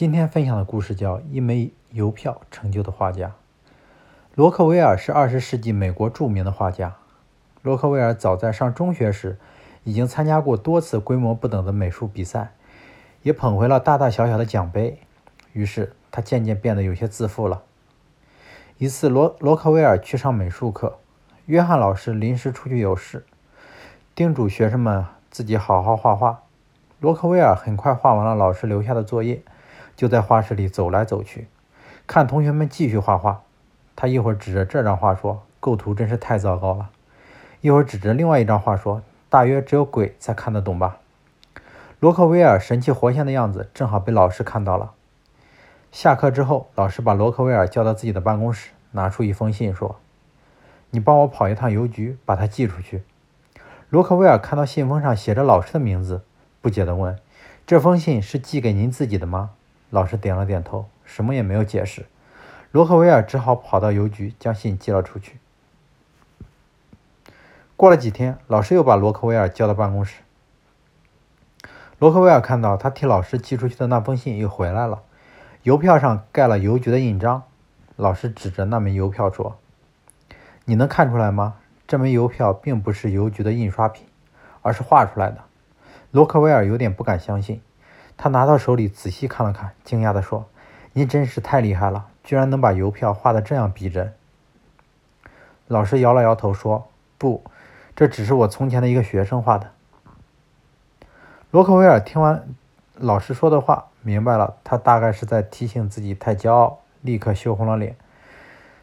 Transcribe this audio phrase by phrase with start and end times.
[0.00, 3.26] 今天分享的故事叫《一枚邮票成就的画家》。
[4.34, 6.96] 罗克威尔是二十世纪美国著名的画家。
[7.60, 9.36] 罗克威尔早在上中学时，
[9.84, 12.54] 已经参加过多次规模不等的美术比赛，
[13.20, 14.98] 也捧回了大大小小的奖杯。
[15.52, 17.60] 于是他渐渐变得有些自负了。
[18.78, 20.98] 一次，罗罗克威尔去上美术课，
[21.44, 23.26] 约翰老师临时出去有事，
[24.14, 26.44] 叮嘱学生们自己好好画画。
[27.00, 29.42] 罗克威尔很快画完了老师留下的作业。
[29.96, 31.48] 就在画室里走来走去，
[32.06, 33.42] 看同学们继续画画。
[33.96, 36.90] 他一会儿指着这张画说：“构图真是太糟糕了。”
[37.60, 40.98] 一会儿指着另外一张画说：“大约只有鬼才看得懂吧。”
[42.00, 44.92] 罗克威尔神气活现的样子正好被老师看到了。
[45.92, 49.96] 下课之后，老师把罗克威尔叫到自己的办公室，拿出一封信说
[50.90, 53.02] ：“你帮我跑一趟邮局，把它寄出去。”
[53.90, 56.22] 罗克威尔看到信封上写着老师的名字，
[56.62, 57.18] 不解地问
[57.66, 59.50] ：“这封信是寄给您自己的吗？”
[59.90, 62.06] 老师点了点头，什么也没有解释。
[62.72, 65.38] 罗克威尔只好跑到邮局将信寄了出去。
[67.76, 70.22] 过了几天，老师又把罗克威尔叫到办公室。
[71.98, 75.02] 罗克威尔看到他替老师寄出去的那封信又回来了，
[75.64, 77.42] 邮票上盖了邮局的印章。
[77.96, 79.58] 老师指着那枚邮票说
[80.64, 81.56] ：“你能看出来吗？
[81.86, 84.06] 这枚邮票并不是邮局的印刷品，
[84.62, 85.38] 而是画出来的。”
[86.12, 87.60] 罗克威尔有点不敢相信。
[88.22, 90.44] 他拿到手里仔细看了看，惊讶地说
[90.92, 94.12] ：“您真是太厉害了，居然能把邮票画得这样逼真。”
[95.66, 97.42] 老师摇了摇头说：“不，
[97.96, 99.70] 这只是我从前的一个学生画的。”
[101.50, 102.46] 罗克威尔听完
[102.96, 107.96] 老师说的话，明白了，他大概是在提醒自己太骄傲，立刻羞红了脸，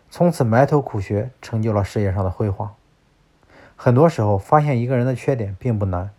[0.09, 2.73] 从此埋头苦学，成就了事业上的辉煌。
[3.75, 6.09] 很多时候，发现一个人的缺点并不难。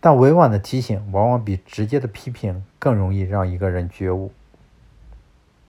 [0.00, 4.32] 但委婉的提醒，往往比直接的批评更容易让一个人觉悟。